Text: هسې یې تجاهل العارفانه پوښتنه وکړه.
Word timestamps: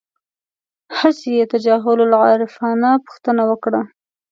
هسې 0.99 1.29
یې 1.37 1.45
تجاهل 1.53 1.99
العارفانه 2.07 2.89
پوښتنه 3.05 3.41
وکړه. 3.49 3.81